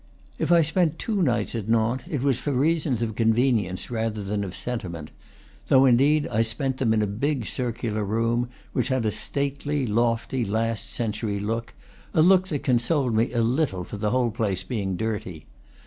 If 0.39 0.51
I 0.51 0.63
spent 0.63 0.97
two 0.97 1.21
nights 1.21 1.53
at 1.53 1.69
Nantes, 1.69 2.03
it 2.09 2.23
was 2.23 2.39
for 2.39 2.51
reasons 2.53 3.03
of 3.03 3.13
convenience 3.15 3.91
rather 3.91 4.23
than 4.23 4.43
of 4.43 4.55
sentiment; 4.55 5.11
though, 5.67 5.85
in 5.85 5.97
deed, 5.97 6.27
I 6.29 6.41
spent 6.41 6.77
them 6.77 6.91
in 6.91 7.03
a 7.03 7.05
big 7.05 7.45
circular 7.45 8.03
room 8.03 8.49
which 8.73 8.87
had 8.87 9.05
a 9.05 9.11
stately, 9.11 9.85
lofty, 9.85 10.43
last 10.43 10.91
century 10.91 11.39
look, 11.39 11.75
a 12.15 12.23
look 12.23 12.47
that 12.47 12.63
con 12.63 12.79
soled 12.79 13.13
me 13.13 13.31
a 13.31 13.43
little 13.43 13.83
for 13.83 13.97
the 13.97 14.09
whole 14.09 14.31
place 14.31 14.63
being 14.63 14.97
dirty. 14.97 15.45